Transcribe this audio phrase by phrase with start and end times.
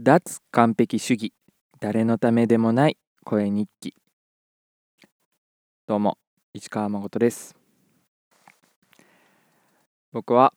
[0.00, 1.32] 脱完璧主義。
[1.80, 2.96] 誰のためでもない。
[3.24, 3.96] 声日記。
[5.88, 6.18] どうも
[6.54, 7.56] 市川誠です。
[10.12, 10.54] 僕は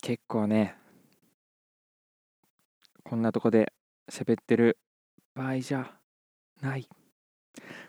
[0.00, 0.76] 結構ね
[3.02, 3.72] こんなとこで
[4.08, 4.78] 喋ってる
[5.34, 5.92] 場合じゃ
[6.60, 6.88] ない。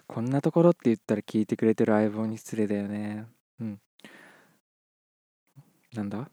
[0.08, 3.28] こんなところって言ったら聞いてくれてる相棒に失礼だよね。
[3.60, 3.80] うん。
[5.94, 6.32] なんだ？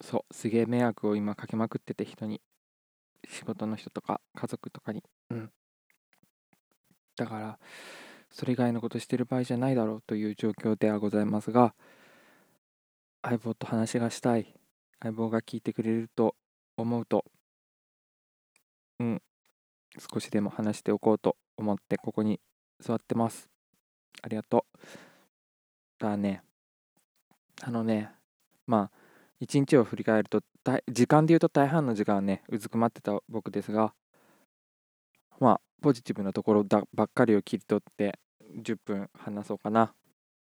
[0.00, 2.40] そうすげえ迷惑を今かけまくってて人に。
[3.28, 5.02] 仕事の人とか家族とかに。
[5.30, 5.50] うん。
[7.16, 7.58] だから
[8.30, 11.74] それ以外のことしてる場合じゃないだろうという状況ではございますが
[13.22, 14.54] 相棒と話がしたい。
[15.00, 16.34] 相棒が聞いてくれると
[16.76, 17.24] 思うと。
[19.00, 19.22] うん。
[20.12, 22.40] 少しでも話しておこうと思ってここに
[22.80, 23.48] 座ってます。
[24.22, 24.78] ありがとう。
[25.98, 26.42] だね。
[27.62, 28.10] あのね。
[28.66, 29.03] まあ
[29.44, 30.40] 一日を振り返ると
[30.90, 33.92] 時間で言うと大半の時間はねうずくまってた僕ですが
[35.38, 38.18] まあポジティブなところだばっかりを切り取って
[38.58, 39.92] 10分話そうかな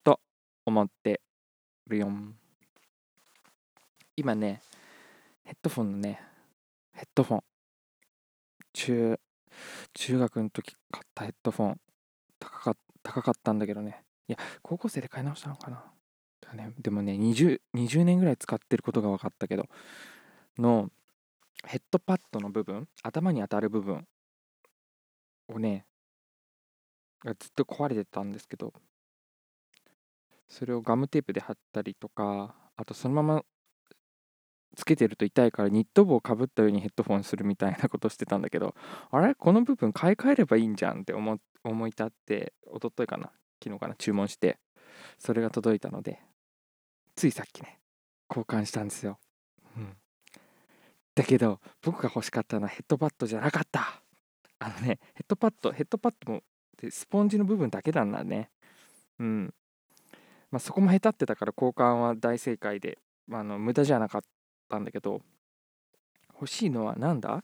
[0.03, 0.19] と
[0.67, 1.19] 思って
[1.87, 2.35] るよん
[4.15, 4.61] 今ね
[5.45, 6.21] ヘッドフォンのね
[6.93, 7.43] ヘッドフォン
[8.73, 9.19] 中
[9.95, 11.77] 中学の時買ったヘッドフォン
[12.37, 14.03] 高か高かったんだけどね。
[14.27, 15.83] いや高校生で買い直したのかな。
[16.53, 16.73] ね。
[16.79, 19.67] でもね 20, 20年ぐらい使ってることが分かったけど
[20.57, 20.89] の
[21.65, 24.07] ヘッドパッドの部分頭に当たる部分
[25.47, 25.85] をね
[27.23, 28.73] がずっと壊れてたんですけど
[30.49, 33.43] それをガムテープで貼ったりとかあとそのまま
[34.75, 38.73] つけてると痛いからニット帽をかぶったようにヘッドフォンするみたいなことしてたんだけど
[39.11, 39.35] あれ？
[39.35, 43.31] この部分買い替えればいいんじゃんって思思い立って一昨日かな？
[43.63, 43.95] 昨日かな？
[43.95, 44.57] 注文して
[45.19, 46.19] それが届いたので
[47.15, 47.79] ついさっきね
[48.29, 49.19] 交換したんですよ、
[49.77, 49.95] うん、
[51.15, 54.01] だけど僕が欲しかったのはヘッドパッドじゃなかった。
[54.59, 56.43] あのねヘッドパッドヘッドパッドも
[56.89, 58.49] スポンジの部分だけなんだね。
[59.19, 59.53] うん。
[60.51, 62.97] まあそこもへたってたから交換は大正解で、
[63.27, 64.21] まあ、あの無駄じゃなかっ
[64.69, 65.21] たんだけど
[66.33, 67.43] 欲しいのは何だ？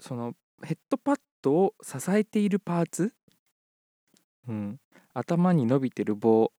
[0.00, 3.14] そのヘッドパッドを支えているパーツ？
[4.48, 4.80] うん。
[5.14, 6.52] 頭に伸びてる棒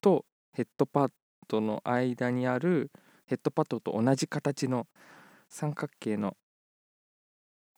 [0.00, 1.10] とヘッドパッ
[1.48, 2.90] ドの間にある
[3.26, 4.86] ヘッドパッドと同じ形の
[5.48, 6.36] 三角形の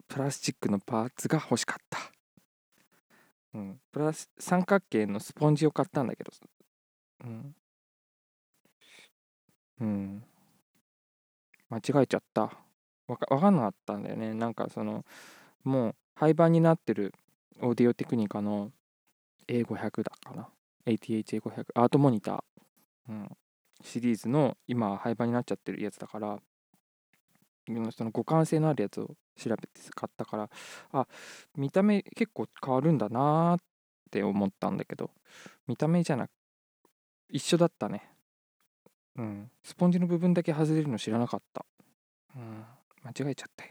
[0.09, 1.98] プラスチックのパーツが欲しかった。
[3.54, 6.31] うん、プラス三角形のスポンジを買ったんだけど、
[7.25, 7.56] うん。
[9.81, 10.25] うん。
[11.70, 12.43] 間違えちゃった。
[13.08, 14.34] わかわかんなかったんだよね。
[14.34, 15.04] なんかその、
[15.64, 17.14] もう廃盤になってる
[17.60, 18.72] オーディオテクニカの
[19.48, 20.48] A500 だかな。
[20.87, 22.44] ATH-A500 アートモニター、
[23.09, 23.28] うん、
[23.83, 26.39] シリーズの今廃盤になっちゃってるやつだから
[27.67, 30.50] その互換性のあるやつを調べて買ったから
[30.93, 31.06] あ
[31.56, 33.61] 見た目結構変わるんだなーっ
[34.11, 35.11] て思ったんだけど
[35.67, 36.31] 見た目じゃなく
[37.28, 38.09] 一緒だったね。
[39.17, 39.50] うん。
[39.62, 41.65] スポンジの部分だけ外れるの知らなかった。
[42.37, 42.65] うん。
[43.03, 43.71] 間違えちゃったよ。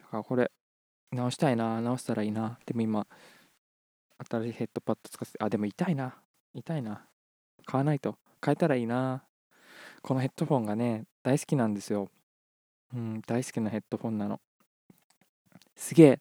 [0.00, 0.50] だからこれ
[1.10, 3.06] 直したいな直したらいいなでも今
[4.30, 6.16] 新しいヘッドパッド使ってあでも痛いな。
[6.54, 7.06] 痛いな
[7.72, 9.24] 買わないと変えたらいいな。
[10.02, 12.10] このヘッドフォンがね大好きなんですよ。
[12.94, 14.42] うん大好きなヘッドフォンなの。
[15.74, 16.20] すげえ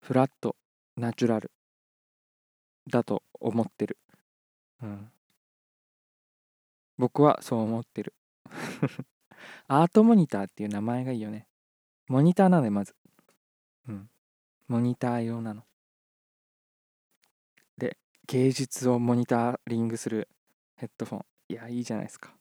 [0.00, 0.54] フラット
[0.96, 1.50] ナチュラル。
[2.88, 3.98] だと思ってる。
[4.80, 5.10] うん。
[6.98, 8.14] 僕はそう思ってる。
[9.66, 11.48] アートモニターっていう名前がいいよね。
[12.06, 12.94] モニターなのでまず。
[13.88, 14.08] うん。
[14.68, 15.64] モニター用なの。
[17.76, 17.98] で
[18.28, 20.28] 芸術をモニタリングする
[20.80, 21.24] ヘッドフォン。
[21.50, 22.32] いやいいじゃないですか。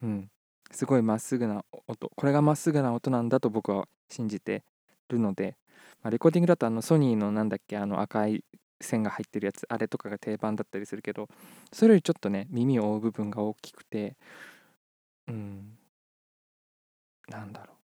[0.00, 0.30] うん。
[0.70, 2.10] すごいまっすぐな音。
[2.16, 4.64] これがまっすぐな音なんだと僕は信じて
[5.10, 5.58] るので、
[6.02, 8.42] まあ、レコーディングだとあのソニーのなんだっけあの赤い
[8.80, 11.28] 線が入ってるやつあれとかが定番だったりするけど
[11.72, 14.16] それよりちょっとね耳を覆う部分が大きくて
[15.28, 15.76] うん。
[17.28, 17.76] なんだろう。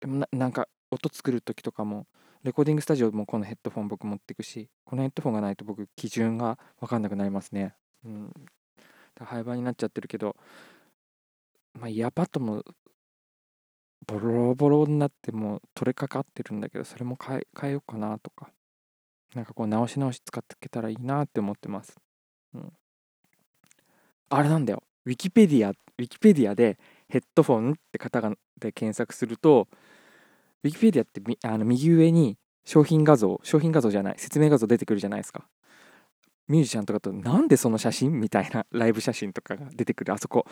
[0.00, 2.06] でもなんか音作る時とかも
[2.42, 8.32] レコーディングスタジオもこのヘッドフォン僕持っていくしこのヘッドフォンがないと僕基準が分かんなくなりますねうん。
[9.18, 10.36] 廃盤になっちゃってるけど
[11.74, 12.64] まあイヤーパッドも
[14.06, 18.50] ボロボロになってもう取れかかってるんだけどそれも変え変えようかなとか。
[19.34, 21.96] なんかこう直し直し使っていけたらいいなって思ってます。
[22.54, 22.72] うん。
[24.28, 24.82] あれなんだよ。
[25.06, 26.78] ウィキペディアウィキペディアで
[27.08, 29.68] ヘッドフォンって方がで検索すると
[30.62, 35.48] ウィキペディアってあの右上に商品画像、商品画像じゃない、説明画像出てくるじゃないですか。
[36.48, 40.46] ミュージシャンとかと、なんでその写真みたいな ライブ写真とかが出てくる、あそこ。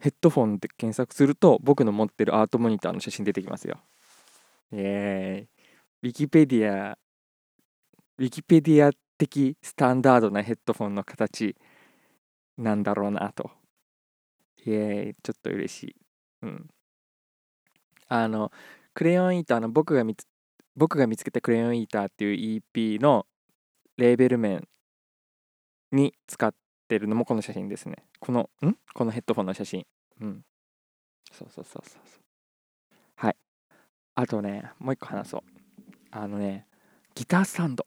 [0.00, 3.80] ヘッドフォンで検索すると僕の持ってるアートモニターの写真出てきますよ。
[4.72, 6.08] イエーイ。
[6.08, 6.98] ウィキペディア、
[8.18, 11.56] ウィキペディア的スタンダードなヘッドフォンの形
[12.58, 13.50] なんだろうなと。
[14.66, 15.14] イエーイ。
[15.22, 15.96] ちょっと嬉しい。
[16.42, 16.68] うん。
[18.08, 18.52] あの、
[18.92, 20.26] クレヨンイーターの僕が見つ
[20.76, 23.26] 僕が見つけたクレヨンイーターっていう EP の
[23.96, 24.66] レーベル面
[25.94, 26.54] に使っ
[26.88, 27.96] てるのもこの写真ですね。
[28.20, 28.74] この、ん？
[28.94, 29.86] このヘッドフォンの写真。
[30.20, 30.44] うん。
[31.32, 32.22] そうそうそうそうそう。
[33.16, 33.36] はい。
[34.14, 35.42] あとね、もう一個話そう。
[36.10, 36.66] あのね、
[37.14, 37.86] ギタースタンド。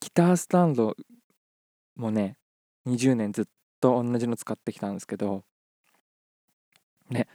[0.00, 0.96] ギタースタンド
[1.96, 2.36] もね、
[2.86, 3.44] 20年ずっ
[3.80, 5.44] と同じの使ってきたんですけど、
[7.10, 7.26] ね、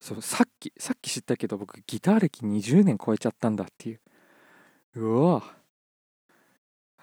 [0.00, 4.00] そうさっきさっき知ったけど僕ギター歴20年超えちゃったんだっていう
[4.96, 5.42] うわ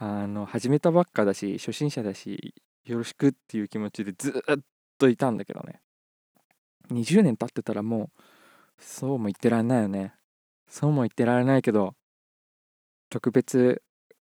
[0.01, 2.53] あの始めたばっかだし初心者だし
[2.85, 4.59] よろしくっていう気持ちでずっ
[4.97, 5.81] といたんだけどね。
[6.89, 8.21] 20年経ってたらもう
[8.79, 10.13] そうも言ってられないよね。
[10.69, 11.95] そうも言ってられないけど
[13.09, 13.81] 特別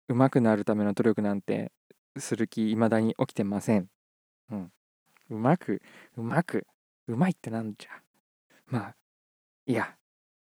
[0.07, 1.73] 上手くなるための努力なんて
[2.17, 3.89] する気未だに起きてません。
[4.51, 4.71] うん。
[5.29, 5.81] うまく
[6.15, 6.65] うまく
[7.07, 8.01] うまいってなんじゃ。
[8.67, 8.95] まあ、
[9.65, 9.95] いや、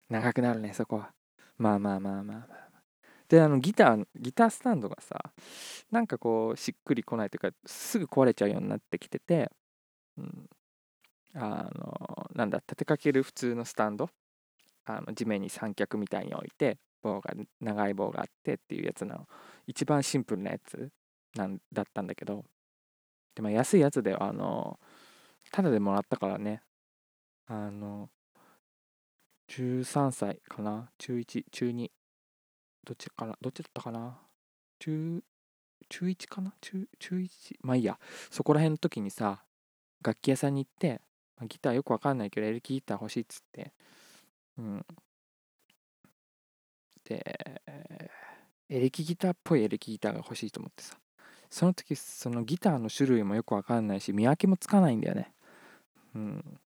[0.09, 1.13] 長くなるね、そこは。
[1.59, 2.68] まあまあまあまあまあ。
[3.29, 5.33] で、あの、ギター、ギタースタンドがさ、
[5.91, 9.51] なんかこう、しっくりこないというか、すぐ壊れちゃうようになってきてて、
[10.17, 10.49] うん、
[11.35, 14.11] あの、なんだ、立てかける普通のスタンド、
[14.87, 19.27] あの地面に三脚みたいに置いて、棒が、長い棒があってっていうやつなの。
[19.67, 20.91] 一番シンプルなやつ
[21.35, 22.45] なんだったんだけど、
[23.35, 24.81] でも安いやつでは、あの、
[25.53, 26.63] ただでもらったからね、
[27.47, 28.11] あの、
[29.49, 30.91] 13歳かな。
[30.99, 31.91] 中1、中2、
[32.89, 33.37] どっちかな？
[33.39, 34.17] どっちだったかな？
[34.79, 35.23] 中、
[35.91, 36.55] 中1かな？
[36.63, 37.57] 中、中 1?
[37.61, 37.99] まあいいや。
[38.31, 39.43] そこら辺の時にさ、
[40.03, 41.03] 楽器屋さんに行って、
[41.47, 43.75] ギターよくわかんないけど、エレキギター欲しいっつって、
[44.57, 44.87] うん。
[47.05, 47.61] で、
[48.71, 50.97] エレキギターっぽいエレキギターが欲しいと思ってさ。
[51.51, 55.35] その時、そのギターの種類もよくわかんないし、見分けもつかないんだよね。
[56.15, 56.59] うん。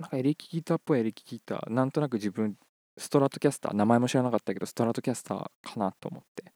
[0.00, 2.56] なんかエレキギターっぽいエレキギター、なんとなく自分、
[2.96, 6.52] ストラトキャスター、名前も知らなかったけど、ストラトキャスターかなと思って。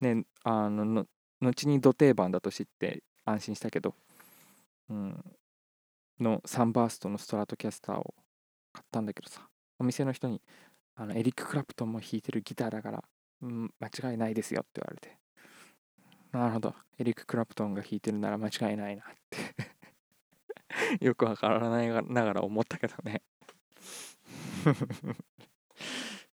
[0.00, 1.06] ね、あの、
[1.40, 3.94] 後に土定番だと知って安心したけど、
[4.88, 5.24] うん、
[6.20, 8.14] のサンバーストのストラトキャスターを
[8.72, 9.48] 買ったんだけどさ、
[9.78, 10.40] お店の人に、
[10.94, 13.04] あのエリック・クラプトンも弾いてるギターだから、
[13.42, 15.18] うん、間違いないですよって言われて。
[16.32, 16.74] なるほど。
[16.98, 19.38] エリック・クラプトンが弾いてるなら間違いないなって
[21.04, 23.22] よくわからないながら思ったけどね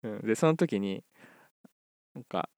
[0.03, 1.03] でその時に
[2.15, 2.50] なんか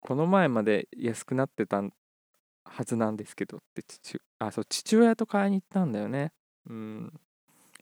[0.00, 1.82] この前まで安くなってた
[2.64, 6.32] はずなんですけどって父あそう父親と買いに行ったんだよね。
[6.68, 7.12] うん。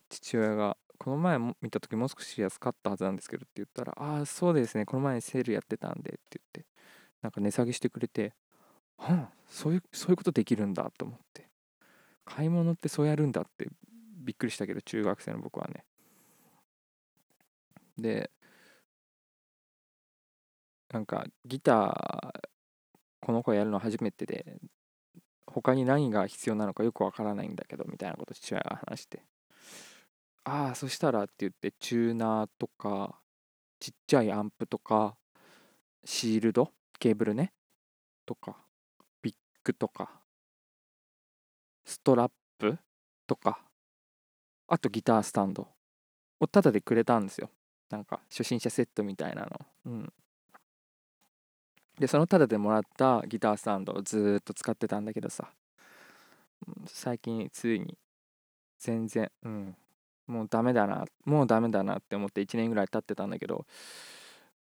[0.08, 6.66] 父親がこの前見た時もう少し安かったはずなんですけどって言ったらああそうですねこの前セールやってたんでって言って
[7.22, 8.34] なんか値下げしてくれて
[8.98, 11.48] はあそういうそういうことできるんだと思って
[12.24, 13.68] 買い物ってそうやるんだって
[14.24, 15.84] びっくりしたけど中学生の僕はね。
[17.98, 18.30] で
[20.92, 22.48] なんかギター
[23.20, 24.58] この子やるの初めてで
[25.46, 29.22] 他に何が必要なのかよくわからないんだけどみたいなこと父親が話して
[30.44, 33.20] ああそしたらって言ってチューナーとか
[33.78, 35.16] ちっちゃいアンプとか
[36.04, 37.52] シールドケーブルね
[38.26, 38.56] とか
[39.22, 39.34] ビッ
[39.64, 40.22] グとか
[41.84, 42.78] ストラップ
[43.26, 43.58] とか、
[44.68, 45.68] あとギタースタンド
[46.40, 47.50] をタダでくれたんですよ。
[47.92, 49.48] なんか初心者セットみたいなの。
[49.84, 50.12] うん。
[51.98, 55.52] で、そのタダでもらったギタースタンドをずっと使ってたんだけどさ、
[56.86, 57.98] 最近ついに
[58.78, 59.76] 全然、うん、
[60.26, 63.66] もうダメだな、もうダメだなって思って1年ぐらい経ってたんだけど、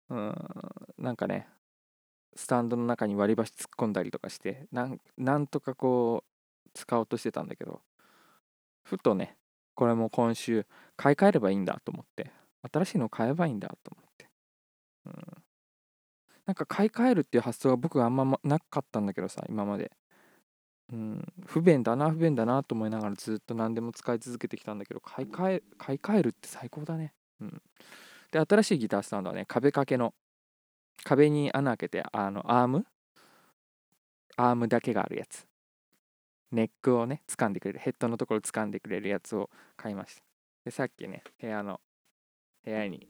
[0.08, 0.34] うん、
[0.98, 1.46] なんかね、
[2.34, 7.80] スタンドの中に割り箸突っ込んだりとかしてなんとかこう使おうとしてたんだけど、
[8.82, 9.36] ふとね、
[9.76, 12.32] これも今週買い替えればいいんだと思って、
[12.72, 14.28] 新しいのを買えばいいんだと思って。
[15.06, 15.14] うん。
[16.46, 19.92] なんか買い替えるっていう発想は僕はあんまなかったんだけどさ、今まで。
[20.92, 27.14] うん、不便だな、不便だなと思いながらずっと何でも使い続けてきたんだけど、買い替え、買い替えるって最高だね。
[27.40, 27.62] うん。
[28.32, 30.14] で、新しいギタースタンドはね、壁掛けの、
[31.04, 32.86] 壁に穴開けて、あの、アーム？
[34.36, 35.46] アームだけがあるやつ。
[36.50, 40.22] ネックをね、掴んでくれる、ヘッドのところ掴んでくれるやつを買いました。
[40.64, 41.80] で、さっきね、部屋の、
[42.64, 43.08] 部屋に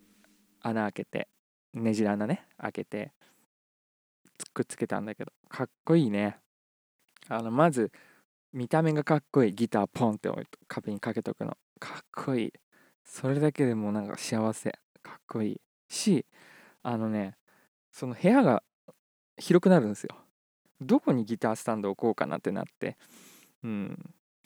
[0.61, 1.29] 穴開けて、
[1.75, 3.13] ねじら穴ね、開けて、
[4.53, 6.39] くっつけたんだけど、かっこいいね。
[7.29, 7.93] あの、まず、
[8.53, 9.55] 見た目がかっこいい。
[9.55, 11.57] ギターポンって置いと壁にかけとくの。
[11.79, 12.53] かっこいい。
[13.05, 14.73] それだけでもなんか幸せ。
[15.03, 15.61] かっこいい。
[15.89, 16.27] し
[16.83, 17.35] あのね
[17.91, 18.63] その部屋が
[19.37, 20.17] 広くなるんですよ。
[20.81, 22.97] どこにギタースタンド置こうかなってなって。
[23.63, 23.99] うん。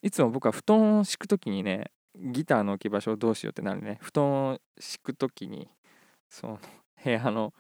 [0.03, 3.99] いつも僕は布団を敷く時にねギターの置き場所をどうしようってなるね。
[4.01, 5.69] 布団を敷く時に
[6.29, 6.61] その
[7.03, 7.53] 部屋の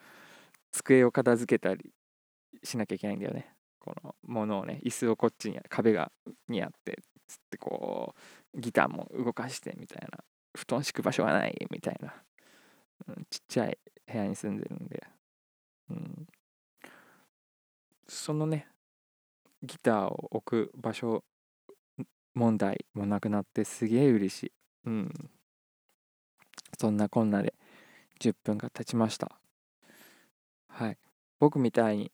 [0.72, 1.92] 机を片付けたり
[2.62, 3.54] しなきゃいけないんだよね。
[3.78, 6.10] このものをね椅子をこっちに壁が
[6.48, 8.14] にあってつってこ
[8.54, 10.24] うギターも動かしてみたいな。
[10.56, 12.14] 布団敷く場所がないみたいな、
[13.08, 15.04] うん、ちっちゃい部屋に住んでるんで、
[15.90, 16.26] うん、
[18.06, 18.68] そのね
[19.62, 21.24] ギターを置く場所
[22.34, 24.52] 問題もなくなってすげえ嬉しい。
[24.86, 25.30] うん。
[26.78, 27.54] そんなこんなで
[28.20, 29.38] 10分が経ちました。
[30.68, 30.98] はい。
[31.38, 32.10] 僕みたいに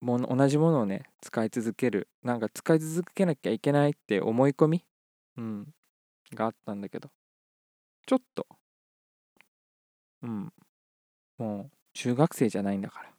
[0.00, 4.84] もの同じものをね使い続けるなんか使い続けなきゃいけないって思い込み
[5.36, 5.74] うん。
[6.34, 7.10] があったんだけど
[8.06, 8.46] ちょっと
[10.22, 10.52] うん。
[11.38, 13.10] もう中学生じゃないんだから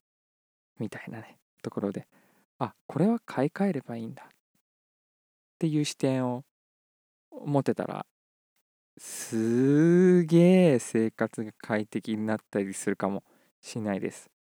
[0.80, 2.08] みたいなねところで
[2.60, 4.24] あこれは買い替えればいいんだ。
[4.24, 4.28] っ
[5.62, 6.44] ていう視点を
[7.46, 8.08] 持てたら
[8.98, 13.24] すげえ生活が快適になったりするかも
[13.62, 14.32] しれないです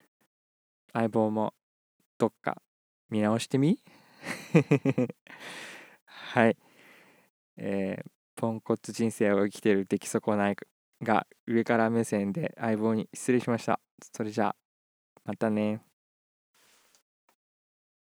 [0.94, 1.52] 相棒も
[2.16, 2.62] どっか
[3.10, 3.78] 見直してみ？
[6.06, 6.56] はい。
[7.56, 10.56] えー、ポンコツ人生を生きてる出来損ない
[11.02, 13.80] が上から目線で相棒に失礼しました。
[14.14, 14.56] それじゃあ、
[15.24, 15.82] またね。